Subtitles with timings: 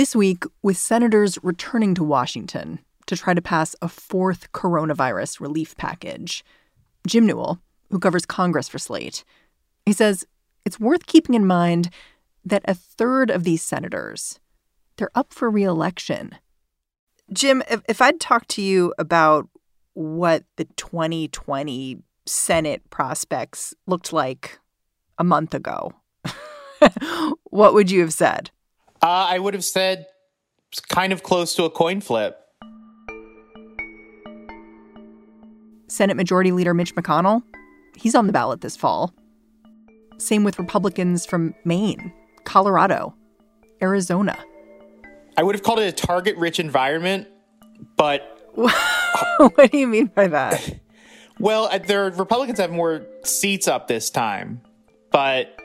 [0.00, 5.76] This week, with senators returning to Washington to try to pass a fourth coronavirus relief
[5.76, 6.42] package,
[7.06, 9.24] Jim Newell, who covers Congress for Slate,
[9.84, 10.24] he says
[10.64, 11.90] it's worth keeping in mind
[12.46, 14.40] that a third of these senators,
[14.96, 16.34] they're up for reelection.
[17.30, 19.50] Jim, if, if I'd talked to you about
[19.92, 24.60] what the 2020 Senate prospects looked like
[25.18, 25.92] a month ago,
[27.50, 28.50] what would you have said?
[29.02, 30.06] Uh, I would have said
[30.70, 32.36] it's kind of close to a coin flip.
[35.88, 37.42] Senate Majority Leader Mitch McConnell,
[37.96, 39.12] he's on the ballot this fall.
[40.18, 42.12] Same with Republicans from Maine,
[42.44, 43.14] Colorado,
[43.82, 44.38] Arizona.
[45.36, 47.26] I would have called it a target rich environment,
[47.96, 48.50] but.
[48.54, 50.80] what do you mean by that?
[51.40, 54.60] well, uh, the Republicans have more seats up this time,
[55.10, 55.59] but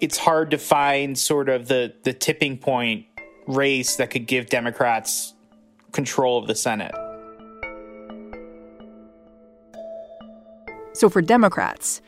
[0.00, 3.06] it's hard to find sort of the the tipping point
[3.46, 5.34] race that could give Democrats
[5.92, 6.94] control of the Senate.
[10.92, 12.00] So for Democrats,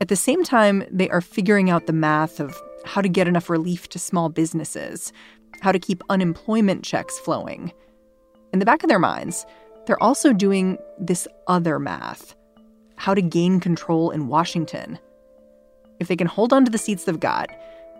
[0.00, 3.50] at the same time they are figuring out the math of how to get enough
[3.50, 5.12] relief to small businesses,
[5.60, 7.72] how to keep unemployment checks flowing.
[8.52, 9.44] In the back of their minds,
[9.86, 12.34] they're also doing this other math
[13.00, 14.98] how to gain control in Washington.
[16.00, 17.50] If they can hold on to the seats they've got,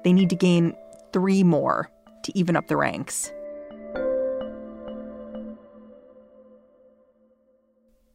[0.02, 0.74] they need to gain
[1.12, 1.90] three more
[2.24, 3.30] to even up the ranks.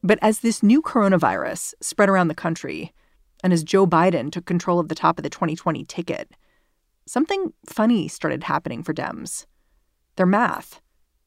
[0.02, 2.92] But as this new coronavirus spread around the country,
[3.42, 6.30] and as Joe Biden took control of the top of the 2020 ticket,
[7.06, 9.46] something funny started happening for Dems.
[10.16, 10.80] Their math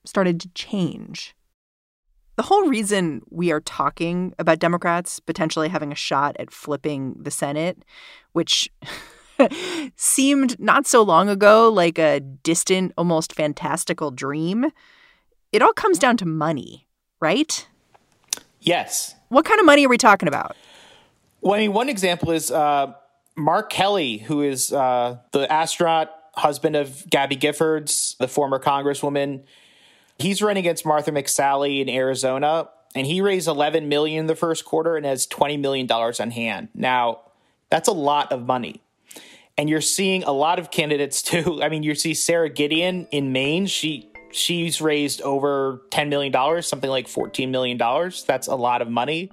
[0.05, 1.35] started to change.
[2.39, 7.31] The whole reason we are talking about Democrats potentially having a shot at flipping the
[7.31, 7.83] Senate,
[8.31, 8.69] which
[9.97, 14.71] seemed not so long ago like a distant, almost fantastical dream,
[15.51, 16.87] it all comes down to money,
[17.19, 17.67] right?
[18.61, 19.15] Yes.
[19.27, 20.55] What kind of money are we talking about?
[21.41, 22.93] Well, I mean, one example is uh,
[23.35, 29.43] Mark Kelly, who is uh, the astronaut husband of Gabby Giffords, the former congresswoman.
[30.19, 34.65] He's running against Martha McSally in Arizona, and he raised 11 million in the first
[34.65, 36.67] quarter and has 20 million dollars on hand.
[36.75, 37.21] Now,
[37.69, 38.81] that's a lot of money.
[39.57, 41.63] And you're seeing a lot of candidates too.
[41.63, 43.65] I mean, you see Sara Gideon in Maine.
[43.65, 48.25] She she's raised over 10 million dollars, something like 14 million dollars.
[48.25, 49.31] That's a lot of money.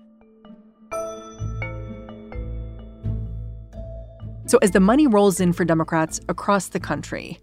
[4.46, 7.40] So as the money rolls in for Democrats across the country,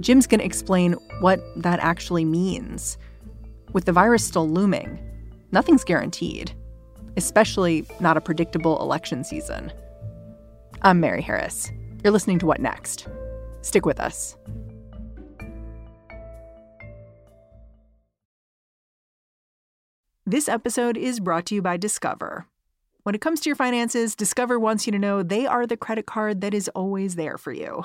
[0.00, 2.98] Jim's going to explain what that actually means.
[3.72, 4.98] With the virus still looming,
[5.52, 6.52] nothing's guaranteed,
[7.16, 9.72] especially not a predictable election season.
[10.82, 11.70] I'm Mary Harris.
[12.02, 13.08] You're listening to What Next?
[13.62, 14.36] Stick with us.
[20.26, 22.46] This episode is brought to you by Discover.
[23.04, 26.06] When it comes to your finances, Discover wants you to know they are the credit
[26.06, 27.84] card that is always there for you.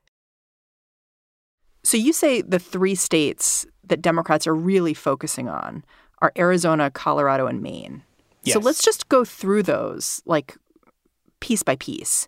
[1.83, 5.83] So you say the three states that Democrats are really focusing on
[6.19, 8.03] are Arizona, Colorado, and Maine.
[8.43, 8.53] Yes.
[8.53, 10.57] So let's just go through those like
[11.39, 12.27] piece by piece.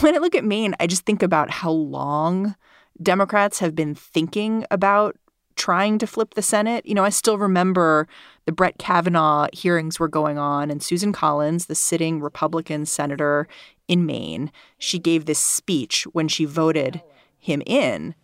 [0.00, 2.56] When I look at Maine, I just think about how long
[3.02, 5.16] Democrats have been thinking about
[5.56, 6.84] trying to flip the Senate.
[6.84, 8.08] You know, I still remember
[8.44, 13.46] the Brett Kavanaugh hearings were going on, and Susan Collins, the sitting Republican senator
[13.88, 17.02] in Maine, she gave this speech when she voted
[17.38, 18.14] him in.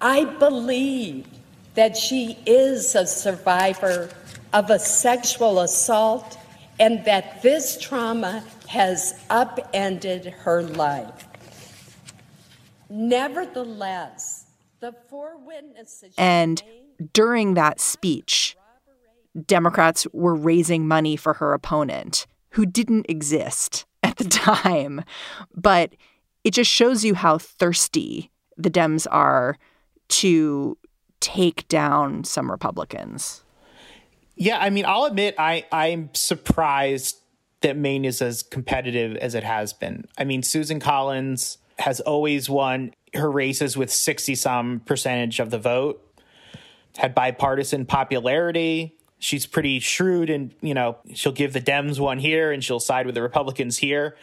[0.00, 1.26] I believe
[1.74, 4.08] that she is a survivor
[4.52, 6.38] of a sexual assault
[6.78, 11.26] and that this trauma has upended her life.
[12.88, 14.46] Nevertheless,
[14.80, 16.14] the four witnesses.
[16.16, 16.62] And
[17.12, 18.56] during that speech,
[19.46, 25.04] Democrats were raising money for her opponent, who didn't exist at the time.
[25.54, 25.94] But
[26.42, 29.56] it just shows you how thirsty the Dems are
[30.10, 30.76] to
[31.20, 33.42] take down some Republicans.
[34.36, 37.16] Yeah, I mean, I'll admit I I'm surprised
[37.60, 40.06] that Maine is as competitive as it has been.
[40.16, 45.58] I mean, Susan Collins has always won her races with 60 some percentage of the
[45.58, 46.02] vote,
[46.96, 48.96] had bipartisan popularity.
[49.18, 53.04] She's pretty shrewd and, you know, she'll give the Dems one here and she'll side
[53.04, 54.16] with the Republicans here.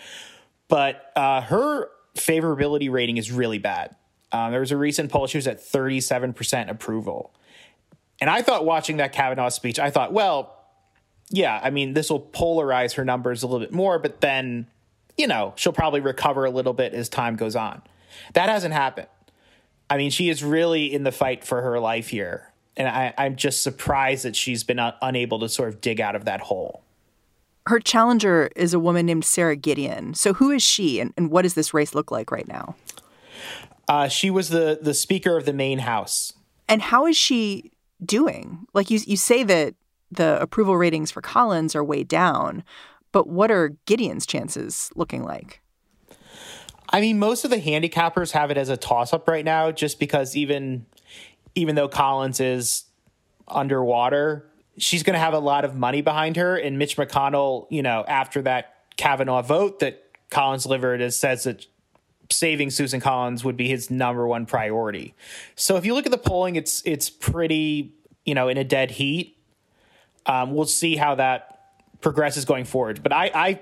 [0.67, 3.95] But uh, her favorability rating is really bad.
[4.31, 7.33] Um, there was a recent poll, she was at 37% approval.
[8.19, 10.53] And I thought watching that Kavanaugh speech, I thought, well,
[11.29, 14.67] yeah, I mean, this will polarize her numbers a little bit more, but then,
[15.17, 17.81] you know, she'll probably recover a little bit as time goes on.
[18.33, 19.07] That hasn't happened.
[19.89, 22.51] I mean, she is really in the fight for her life here.
[22.75, 26.15] And I, am just surprised that she's been un- unable to sort of dig out
[26.15, 26.83] of that hole.
[27.65, 30.13] Her challenger is a woman named Sara Gideon.
[30.13, 32.75] So, who is she, and, and what does this race look like right now?
[33.87, 36.33] Uh, she was the the Speaker of the Maine House.
[36.67, 37.71] And how is she
[38.03, 38.67] doing?
[38.73, 39.75] Like you, you say that
[40.11, 42.63] the approval ratings for Collins are way down,
[43.11, 45.61] but what are Gideon's chances looking like?
[46.89, 49.99] I mean, most of the handicappers have it as a toss up right now, just
[49.99, 50.85] because even
[51.55, 52.85] even though Collins is
[53.47, 54.45] underwater,
[54.77, 56.55] she's going to have a lot of money behind her.
[56.55, 61.65] And Mitch McConnell, you know, after that Kavanaugh vote that Collins delivered, says that
[62.31, 65.13] saving Susan Collins would be his number one priority.
[65.55, 67.93] So if you look at the polling, it's it's pretty,
[68.25, 69.37] you know, in a dead heat.
[70.25, 71.57] Um, we'll see how that
[72.01, 73.01] progresses going forward.
[73.01, 73.59] But I, I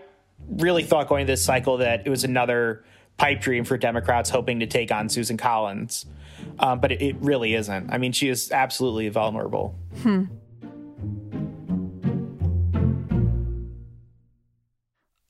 [0.50, 2.84] really thought going this cycle that it was another
[3.18, 6.06] pipe dream for Democrats hoping to take on Susan Collins.
[6.60, 7.92] Um, but it, it, really isn't.
[7.92, 9.76] I mean, she is absolutely vulnerable.
[10.02, 10.26] Hmm.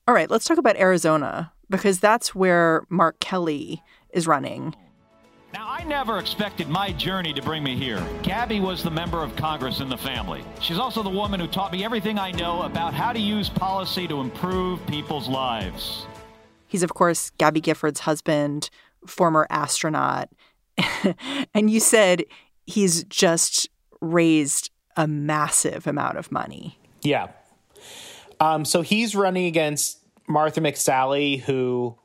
[0.08, 4.74] All right, let's talk about Arizona because that's where Mark Kelly is running.
[5.52, 8.04] Now, I never expected my journey to bring me here.
[8.22, 10.44] Gabby was the member of Congress in the family.
[10.60, 14.06] She's also the woman who taught me everything I know about how to use policy
[14.08, 16.04] to improve people's lives.
[16.66, 18.68] He's, of course, Gabby Giffords' husband,
[19.06, 20.28] former astronaut.
[21.54, 22.24] and you said
[22.66, 23.68] he's just
[24.00, 26.78] raised a massive amount of money.
[27.02, 27.28] Yeah.
[28.40, 31.96] Um, so he's running against Martha McSally, who,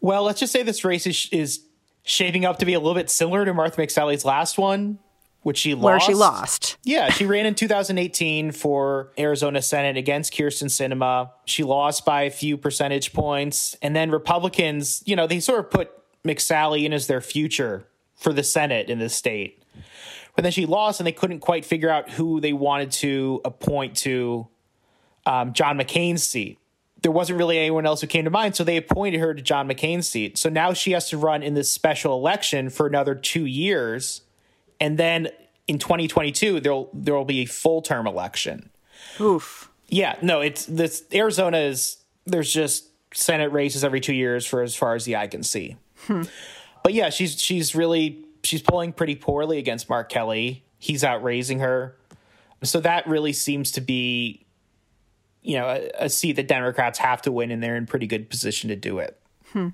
[0.00, 1.60] well, let's just say this race is, is
[2.02, 4.98] shaping up to be a little bit similar to Martha McSally's last one,
[5.42, 5.84] which she lost.
[5.84, 6.76] Where she lost.
[6.84, 11.30] Yeah, she ran in 2018 for Arizona Senate against Kyrsten Sinema.
[11.44, 13.76] She lost by a few percentage points.
[13.82, 15.90] And then Republicans, you know, they sort of put
[16.24, 17.86] McSally in as their future
[18.16, 19.62] for the Senate in the state.
[20.34, 23.96] But then she lost, and they couldn't quite figure out who they wanted to appoint
[23.98, 24.48] to
[25.26, 26.58] um, John McCain's seat
[27.02, 29.68] there wasn't really anyone else who came to mind, so they appointed her to John
[29.68, 30.38] McCain's seat.
[30.38, 34.22] So now she has to run in this special election for another two years,
[34.80, 35.28] and then
[35.68, 38.70] in 2022 there'll there will be a full term election.
[39.20, 39.68] Oof.
[39.88, 44.74] Yeah, no, it's this Arizona is there's just Senate races every two years for as
[44.74, 45.76] far as the eye can see.
[46.06, 46.22] Hmm.
[46.82, 50.64] But yeah, she's she's really she's pulling pretty poorly against Mark Kelly.
[50.78, 51.96] He's outraising her.
[52.62, 54.46] So that really seems to be
[55.42, 58.30] you know, a, a, seat that Democrats have to win, and they're in pretty good
[58.30, 59.20] position to do it.
[59.52, 59.70] Hmm.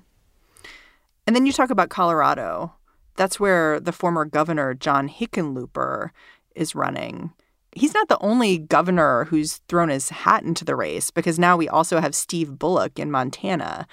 [1.27, 2.73] And then you talk about Colorado.
[3.15, 6.09] That's where the former governor, John Hickenlooper,
[6.55, 7.31] is running.
[7.71, 11.69] He's not the only governor who's thrown his hat into the race because now we
[11.69, 13.85] also have Steve Bullock in Montana.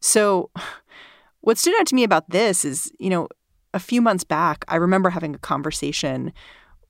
[0.00, 0.50] So,
[1.40, 3.28] what stood out to me about this is, you know,
[3.74, 6.32] a few months back, I remember having a conversation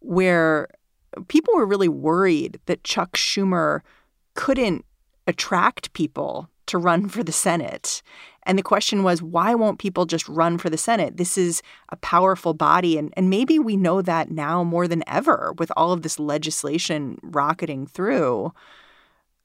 [0.00, 0.69] where
[1.29, 3.81] people were really worried that Chuck Schumer
[4.34, 4.84] couldn't
[5.26, 8.03] attract people to run for the Senate.
[8.44, 11.17] And the question was, why won't people just run for the Senate?
[11.17, 12.98] This is a powerful body.
[12.98, 17.19] And, and maybe we know that now more than ever with all of this legislation
[17.22, 18.53] rocketing through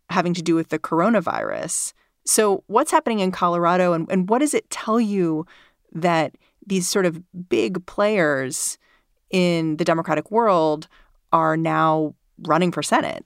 [0.09, 1.93] having to do with the coronavirus.
[2.25, 5.45] So, what's happening in Colorado, and, and what does it tell you
[5.93, 8.77] that these sort of big players
[9.29, 10.87] in the Democratic world
[11.31, 13.25] are now running for Senate?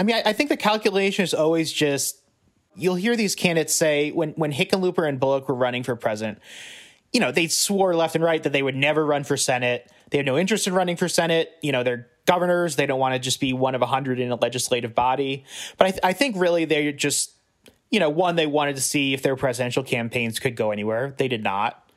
[0.00, 2.16] I mean, I, I think the calculation is always just
[2.74, 6.38] you'll hear these candidates say when when Hickenlooper and Bullock were running for president,
[7.12, 9.92] you know, they swore left and right that they would never run for Senate.
[10.08, 11.50] They have no interest in running for Senate.
[11.60, 12.76] You know, they're governors.
[12.76, 15.44] They don't want to just be one of a hundred in a legislative body.
[15.76, 17.32] But I, th- I think really they're just,
[17.90, 21.14] you know, one they wanted to see if their presidential campaigns could go anywhere.
[21.18, 21.90] They did not,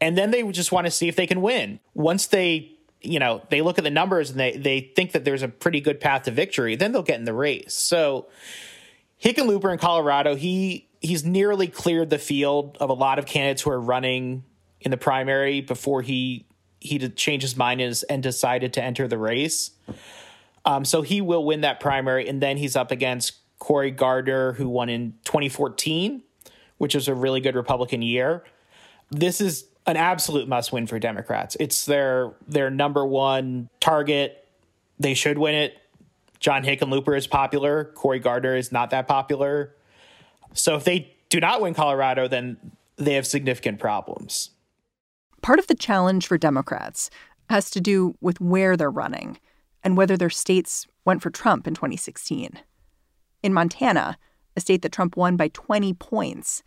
[0.00, 1.80] and then they just want to see if they can win.
[1.92, 5.42] Once they you know, they look at the numbers and they they think that there's
[5.42, 7.74] a pretty good path to victory, then they'll get in the race.
[7.74, 8.28] So
[9.22, 13.70] Hickenlooper in Colorado, he he's nearly cleared the field of a lot of candidates who
[13.70, 14.44] are running
[14.80, 16.46] in the primary before he
[16.80, 19.70] he changed his mind and decided to enter the race.
[20.64, 24.68] Um, so he will win that primary, and then he's up against Cory Gardner, who
[24.68, 26.22] won in 2014,
[26.78, 28.44] which was a really good Republican year.
[29.10, 31.56] This is an absolute must win for Democrats.
[31.58, 34.48] It's their their number one target.
[34.98, 35.76] they should win it.
[36.38, 37.84] John Hickenlooper is popular.
[37.94, 39.74] Cory Gardner is not that popular.
[40.54, 42.56] So if they do not win Colorado, then
[42.96, 44.50] they have significant problems.
[45.40, 47.10] Part of the challenge for Democrats
[47.48, 49.38] has to do with where they're running
[49.82, 52.60] and whether their states went for Trump in 2016.
[53.42, 54.18] In Montana,
[54.56, 56.62] a state that Trump won by 20 points,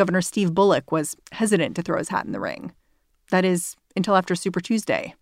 [0.00, 2.72] Governor Steve Bullock was hesitant to throw his hat in the ring.
[3.30, 5.14] That is, until after Super Tuesday.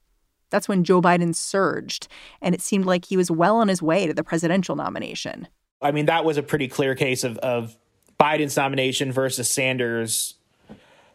[0.51, 2.07] That's when Joe Biden surged,
[2.41, 5.49] and it seemed like he was well on his way to the presidential nomination.
[5.83, 7.77] I mean, that was a pretty clear case of, of
[8.21, 10.35] Biden's nomination versus Sanders,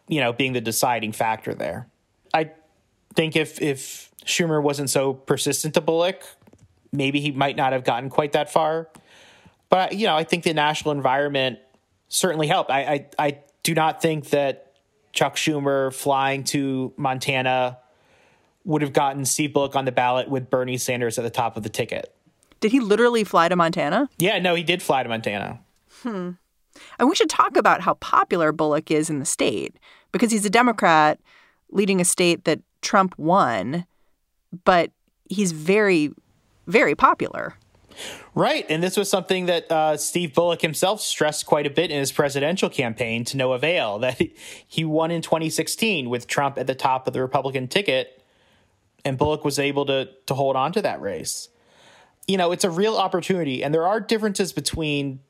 [0.08, 1.88] you know, being the deciding factor there.
[2.34, 2.50] I
[3.14, 6.22] think if if Schumer wasn't so persistent to Bullock,
[6.92, 8.90] maybe he might not have gotten quite that far.
[9.70, 11.60] But you know, I think the national environment
[12.10, 12.70] certainly helped.
[12.70, 14.74] I I, I do not think that
[15.12, 17.78] Chuck Schumer flying to Montana
[18.64, 21.64] would have gotten Steve Bullock on the ballot with Bernie Sanders at the top of
[21.64, 22.14] the ticket.
[22.60, 24.08] Did he literally fly to Montana?
[24.18, 25.60] Yeah, no, he did fly to Montana.
[26.02, 26.30] Hmm.
[26.98, 29.76] And we should talk about how popular Bullock is in the state
[30.12, 31.20] because he's a Democrat
[31.70, 33.86] leading a state that Trump won,
[34.64, 34.90] but
[35.28, 36.12] he's very,
[36.66, 37.54] very popular.
[38.34, 38.66] Right.
[38.68, 42.12] And this was something that uh, Steve Bullock himself stressed quite a bit in his
[42.12, 44.20] presidential campaign to no avail that
[44.66, 48.22] he won in 2016 with Trump at the top of the Republican ticket.
[49.04, 51.48] And Bullock was able to, to hold on to that race.
[52.26, 53.62] You know, it's a real opportunity.
[53.62, 55.20] And there are differences between,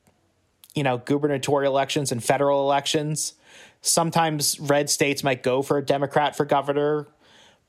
[0.75, 3.35] you know, gubernatorial elections and federal elections.
[3.81, 7.09] Sometimes red states might go for a Democrat for governor.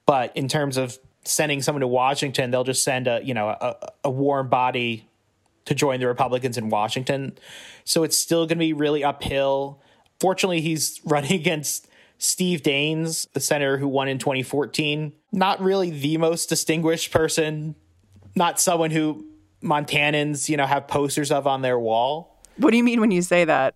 [0.06, 3.76] But in terms of sending someone to Washington, they'll just send a you know a,
[4.06, 5.08] a warm body
[5.66, 7.38] to join the Republicans in Washington.
[7.84, 9.82] So it's still going to be really uphill.
[10.20, 15.14] Fortunately, he's running against Steve Daines, the senator who won in 2014.
[15.32, 17.76] Not really the most distinguished person,
[18.36, 19.26] not someone who
[19.62, 22.40] Montanans, you know, have posters of on their wall.
[22.58, 23.76] What do you mean when you say that?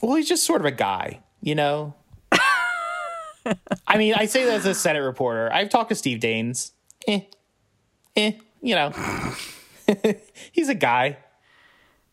[0.00, 1.94] Well, he's just sort of a guy, you know.
[3.86, 5.52] I mean, I say that as a Senate reporter.
[5.52, 6.72] I've talked to Steve Daines.
[7.06, 7.20] Eh,
[8.16, 8.92] eh, you know,
[10.52, 11.18] he's a guy.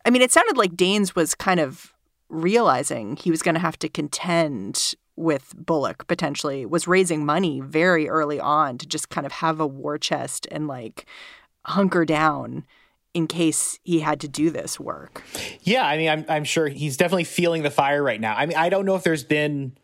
[0.06, 1.94] I mean, it sounded like Daines was kind of
[2.30, 8.10] realizing he was going to have to contend with Bullock potentially, was raising money very
[8.10, 11.06] early on to just kind of have a war chest and like
[11.66, 12.66] hunker down
[13.14, 15.24] in case he had to do this work.
[15.62, 18.36] Yeah, I mean, I'm I'm sure he's definitely feeling the fire right now.
[18.36, 19.78] I mean, I don't know if there's been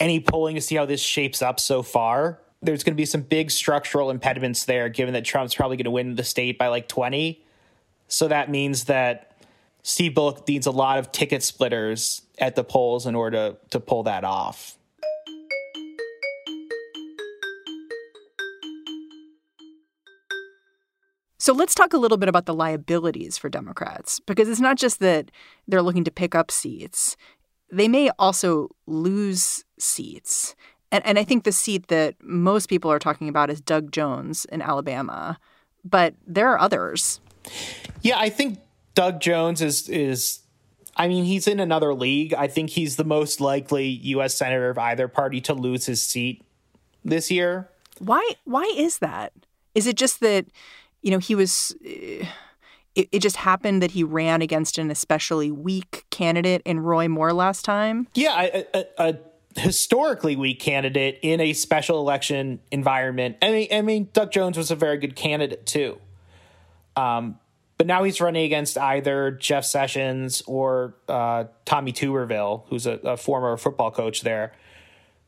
[0.00, 2.40] any polling to see how this shapes up so far.
[2.62, 5.90] There's going to be some big structural impediments there, given that Trump's probably going to
[5.90, 7.42] win the state by like 20.
[8.08, 9.36] So that means that
[9.82, 13.80] Steve Bullock needs a lot of ticket splitters at the polls in order to, to
[13.80, 14.76] pull that off.
[21.40, 24.98] So let's talk a little bit about the liabilities for Democrats, because it's not just
[25.00, 25.30] that
[25.66, 27.16] they're looking to pick up seats
[27.70, 30.54] they may also lose seats.
[30.90, 34.46] And, and I think the seat that most people are talking about is Doug Jones
[34.46, 35.38] in Alabama,
[35.84, 37.20] but there are others.
[38.02, 38.58] Yeah, I think
[38.94, 40.40] Doug Jones is is
[40.96, 42.34] I mean, he's in another league.
[42.34, 46.42] I think he's the most likely US senator of either party to lose his seat
[47.04, 47.68] this year.
[47.98, 49.32] Why why is that?
[49.74, 50.46] Is it just that
[51.02, 52.24] you know, he was uh,
[52.98, 57.32] it, it just happened that he ran against an especially weak candidate in Roy Moore
[57.32, 58.08] last time.
[58.14, 59.18] Yeah, a, a, a
[59.60, 63.36] historically weak candidate in a special election environment.
[63.40, 66.00] I mean, I mean, Doug Jones was a very good candidate too.
[66.96, 67.38] Um,
[67.76, 73.16] but now he's running against either Jeff Sessions or uh, Tommy Tuberville, who's a, a,
[73.16, 74.52] former football coach there,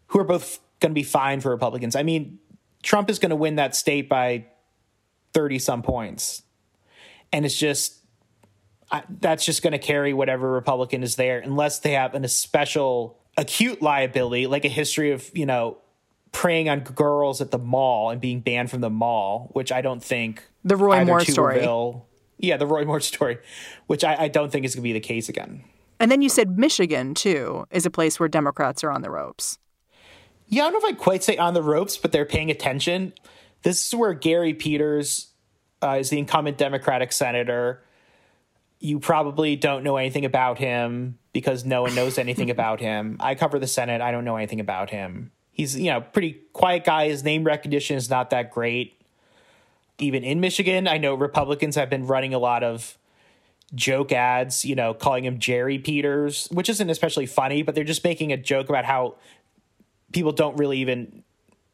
[0.09, 1.95] who are both going to be fine for Republicans.
[1.95, 2.41] I mean,
[2.83, 4.47] Trump is going to win that state by
[5.33, 6.43] 30 some points
[7.33, 8.01] and it's just
[8.91, 13.19] I, that's just going to carry whatever Republican is there, unless they have an special
[13.37, 15.79] acute liability, like a history of you know
[16.33, 20.03] preying on girls at the mall and being banned from the mall, which I don't
[20.03, 21.67] think the Roy Moore story.
[22.39, 23.39] Yeah, the Roy Moore story,
[23.87, 25.65] which I, I don't think is going to be the case again.
[25.99, 29.59] And then you said Michigan too is a place where Democrats are on the ropes.
[30.49, 33.13] Yeah, I don't know if I'd quite say on the ropes, but they're paying attention.
[33.63, 35.30] This is where Gary Peters
[35.83, 37.83] uh, is the incumbent Democratic senator.
[38.79, 43.17] You probably don't know anything about him because no one knows anything about him.
[43.21, 44.01] I cover the Senate.
[44.01, 45.33] I don't know anything about him.
[45.53, 47.09] He's, you know, pretty quiet guy.
[47.09, 48.95] His name recognition is not that great.
[49.99, 52.97] Even in Michigan, I know Republicans have been running a lot of
[53.75, 58.03] joke ads, you know, calling him Jerry Peters, which isn't especially funny, but they're just
[58.03, 59.17] making a joke about how
[60.13, 61.23] people don't really even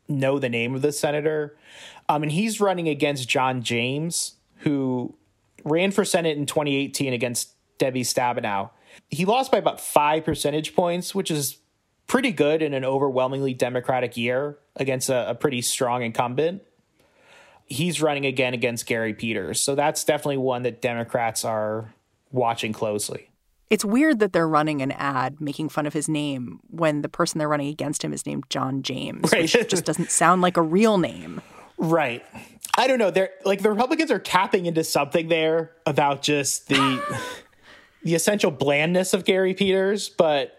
[0.09, 1.57] know the name of the senator.
[2.09, 5.15] Um, and he's running against John James, who
[5.65, 8.71] ran for Senate in 2018 against Debbie Stabenow.
[9.11, 11.59] He lost by about five percentage points, which is
[12.07, 16.63] pretty good in an overwhelmingly Democratic year against a, a pretty strong incumbent.
[17.67, 19.61] He's running again against Gary Peters.
[19.61, 21.93] So that's definitely one that Democrats are
[22.31, 23.31] watching closely.
[23.69, 27.39] It's weird that they're running an ad making fun of his name when the person
[27.39, 29.43] they're running against him is named John James, right.
[29.43, 31.41] which just doesn't sound like a real name.
[31.77, 32.25] Right.
[32.77, 33.11] I don't know.
[33.11, 37.03] They're like the Republicans are tapping into something there about just the
[38.03, 40.53] the essential blandness of Gary Peters, but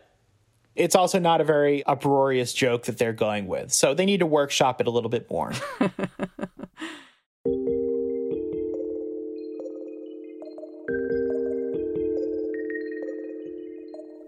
[0.76, 3.72] it's also not a very uproarious joke that they're going with.
[3.72, 5.54] So they need to workshop it a little bit more.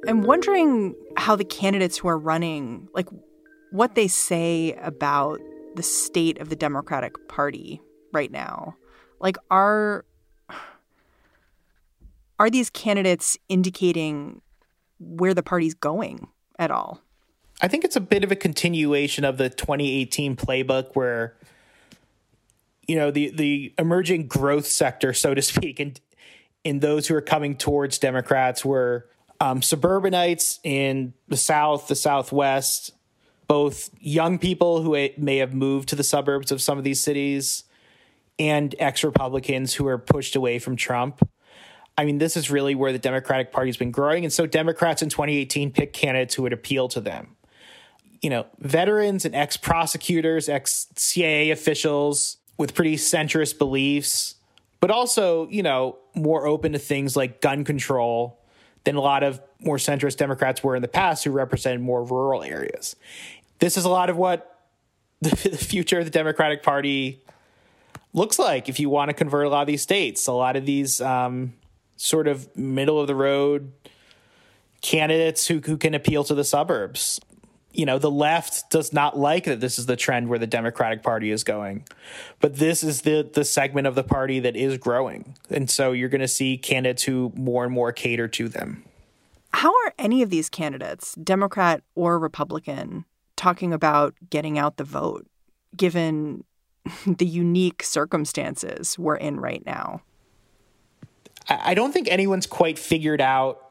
[0.10, 3.08] I'm wondering how the candidates who are running, like
[3.72, 5.40] what they say about
[5.76, 7.80] the state of the Democratic Party
[8.12, 8.76] right now.
[9.20, 10.06] Like are
[12.40, 14.42] are these candidates indicating
[15.00, 17.02] where the party's going at all?
[17.62, 21.36] I think it's a bit of a continuation of the 2018 playbook where
[22.88, 26.02] you know the the emerging growth sector so to speak and
[26.64, 29.08] in those who are coming towards Democrats were
[29.40, 32.92] um, suburbanites in the South, the Southwest,
[33.48, 37.64] both young people who may have moved to the suburbs of some of these cities
[38.38, 41.28] and ex Republicans who are pushed away from Trump.
[41.98, 44.24] I mean, this is really where the Democratic Party has been growing.
[44.24, 47.36] And so Democrats in 2018 picked candidates who would appeal to them.
[48.22, 54.36] You know, veterans and ex prosecutors, ex CIA officials with pretty centrist beliefs,
[54.80, 58.39] but also, you know, more open to things like gun control
[58.84, 62.44] than a lot of more centrist Democrats were in the past who represented more rural
[62.44, 62.96] areas.
[63.60, 64.60] This is a lot of what
[65.22, 67.22] the, future of the Democratic Party
[68.14, 70.28] looks like if you want to convert a lot of these states.
[70.28, 71.54] A lot of these um,
[71.98, 73.74] sort of middle of the road
[74.82, 77.20] candidates who, who can appeal to the suburbs
[77.72, 81.04] you know, the left does not like that this is the trend where the Democratic
[81.04, 81.86] Party is going.
[82.40, 85.36] But this is the the segment of the party that is growing.
[85.50, 88.84] And so you're going to see candidates who more and more cater to them.
[89.54, 93.06] How are any of these candidates, Democrat or Republican,
[93.36, 95.28] talking about getting out the vote
[95.76, 96.44] given
[97.06, 100.02] the unique circumstances we're in right now?
[101.48, 103.69] I don't think anyone's quite figured out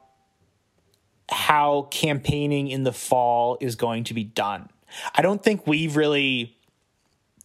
[1.29, 4.69] how campaigning in the fall is going to be done.
[5.15, 6.57] I don't think we've really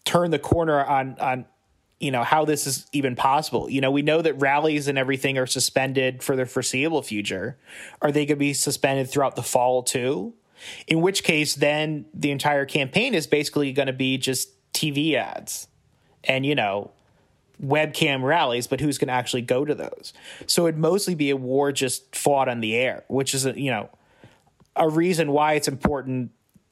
[0.05, 1.45] turned the corner on on
[1.99, 3.69] you know how this is even possible.
[3.69, 7.57] You know, we know that rallies and everything are suspended for the foreseeable future.
[8.01, 10.33] Are they going to be suspended throughout the fall too?
[10.87, 15.67] In which case, then the entire campaign is basically going to be just TV ads,
[16.23, 16.91] and you know,
[17.61, 20.13] webcam rallies, but who's going to actually go to those?
[20.47, 23.71] So it'd mostly be a war just fought on the air, which is, a, you
[23.71, 23.89] know,
[24.75, 26.31] a reason why it's important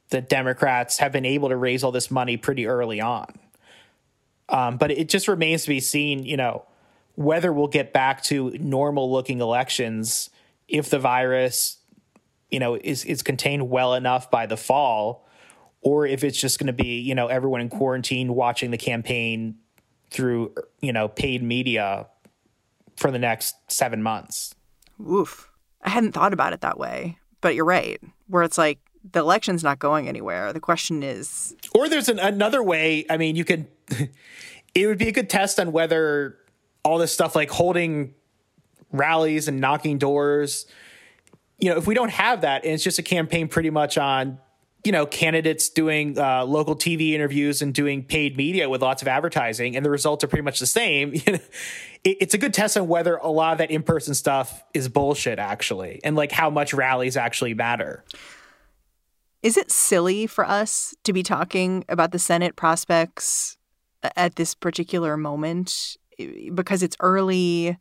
[0.09, 3.33] that Democrats have been able to raise all this money pretty early on.
[4.49, 6.65] Um, but it just remains to be seen, you know,
[7.15, 10.29] whether we'll get back to normal looking elections
[10.67, 11.77] if the virus,
[12.49, 15.27] you know, is is contained well enough by the fall,
[15.81, 19.55] or if it's just going to be, you know, everyone in quarantine watching the campaign
[20.11, 22.07] through you know paid media
[22.95, 24.53] for the next seven months.
[25.01, 25.49] Oof,
[25.81, 27.99] I hadn't thought about it that way, but you're right.
[28.27, 28.79] Where it's like
[29.11, 30.53] the election's not going anywhere.
[30.53, 33.05] The question is, or there's an, another way.
[33.09, 33.67] I mean, you could.
[34.75, 36.37] it would be a good test on whether
[36.83, 38.13] all this stuff like holding
[38.91, 40.65] rallies and knocking doors
[41.61, 44.37] you know if we don't have that and it's just a campaign pretty much on
[44.83, 49.07] you know, candidates doing uh, local TV interviews and doing paid media with lots of
[49.07, 51.13] advertising, and the results are pretty much the same.
[52.03, 55.39] it's a good test on whether a lot of that in person stuff is bullshit,
[55.39, 58.03] actually, and like how much rallies actually matter.
[59.43, 63.57] Is it silly for us to be talking about the Senate prospects
[64.15, 65.97] at this particular moment
[66.53, 67.77] because it's early,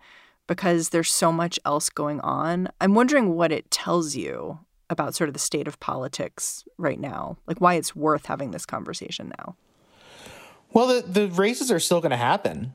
[0.46, 2.68] because there's so much else going on?
[2.80, 7.38] I'm wondering what it tells you about sort of the state of politics right now,
[7.46, 9.56] like why it's worth having this conversation now.
[10.72, 12.74] Well, the, the races are still going to happen.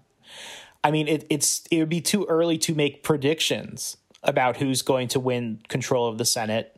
[0.83, 5.07] I mean, it, it's it would be too early to make predictions about who's going
[5.09, 6.71] to win control of the Senate.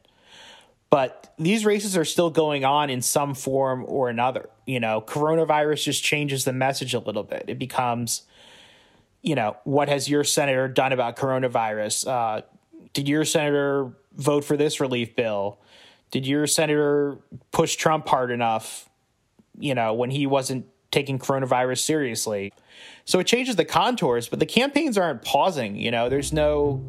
[0.89, 4.50] But these races are still going on in some form or another.
[4.65, 7.45] You know, coronavirus just changes the message a little bit.
[7.47, 8.23] It becomes,
[9.21, 12.08] you know, what has your senator done about coronavirus?
[12.08, 12.41] Uh,
[12.93, 15.60] did your senator vote for this relief bill?
[16.12, 17.18] Did your senator
[17.52, 18.88] push Trump hard enough?
[19.60, 22.54] you know, when he wasn't taking coronavirus seriously.
[23.06, 25.76] So it changes the contours, but the campaigns aren't pausing.
[25.76, 26.84] You know, there's no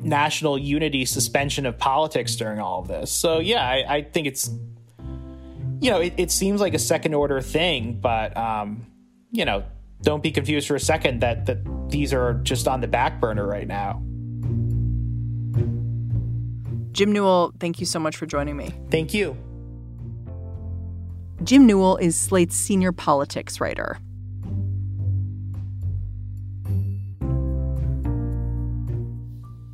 [0.00, 3.14] national unity suspension of politics during all of this.
[3.14, 4.50] So yeah, I, I think it's
[5.80, 8.86] you know it, it, seems like a second order thing, but um,
[9.30, 9.64] you know
[10.02, 11.58] don't be confused for a second that that
[11.90, 14.02] these are just on the back burner right now.
[16.92, 18.72] Jim Newell, thank you so much for joining me.
[18.90, 19.36] Thank you.
[21.42, 23.98] Jim Newell is Slate's senior politics writer.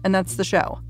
[0.04, 0.80] And that's the show.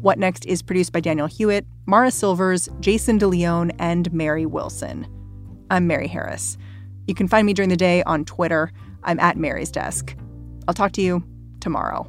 [0.00, 5.06] What Next is produced by Daniel Hewitt, Mara Silvers, Jason DeLeon, and Mary Wilson.
[5.70, 6.58] I'm Mary Harris.
[7.06, 8.72] You can find me during the day on Twitter.
[9.04, 10.14] I'm at Mary's Desk.
[10.68, 11.24] I'll talk to you
[11.60, 12.08] tomorrow.